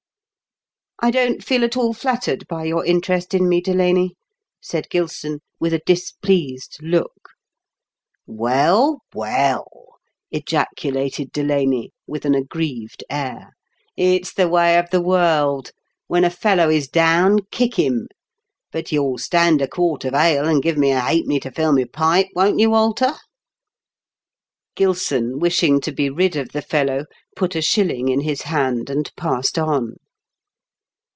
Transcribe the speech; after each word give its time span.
""I 1.03 1.09
don't 1.09 1.43
feel 1.43 1.63
at 1.63 1.75
all 1.75 1.93
flattered 1.95 2.47
by 2.47 2.65
your 2.65 2.85
interest 2.85 3.33
in 3.33 3.49
me, 3.49 3.59
Delaney," 3.59 4.13
said 4.61 4.87
Gilson, 4.91 5.39
with 5.59 5.73
a 5.73 5.81
displeased 5.83 6.77
look" 6.79 7.29
Well, 8.47 9.01
well!" 9.11 9.95
ejaculated 10.31 11.31
Delaney, 11.31 11.91
with 12.05 12.23
an 12.23 12.35
aggrieved 12.35 13.03
air." 13.09 13.53
It's 13.97 14.31
the 14.31 14.47
way 14.47 14.77
of 14.77 14.91
the 14.91 15.01
world. 15.01 15.71
When 16.05 16.23
a 16.23 16.29
fellow 16.29 16.69
is 16.69 16.87
down, 16.87 17.39
kick 17.49 17.77
him. 17.79 18.07
But 18.71 18.91
you'll 18.91 19.17
stand 19.17 19.59
a 19.63 19.67
quart 19.67 20.05
of 20.05 20.13
ale, 20.13 20.45
and 20.47 20.61
give 20.61 20.77
me 20.77 20.91
a 20.91 20.99
halfpenny 20.99 21.39
to 21.39 21.51
fill 21.51 21.71
my 21.73 21.85
pipe, 21.91 22.27
won't 22.35 22.59
you, 22.59 22.69
Walter?" 22.69 23.13
Gilson, 24.75 25.39
wishing 25.39 25.81
to 25.81 25.91
be 25.91 26.11
rid 26.11 26.35
of 26.35 26.49
the 26.49 26.61
fellow, 26.61 27.05
put 27.35 27.55
a 27.55 27.61
shilling 27.63 28.09
in 28.09 28.19
his 28.19 28.43
hand 28.43 28.87
and 28.91 29.11
passed 29.17 29.57
on. 29.57 29.95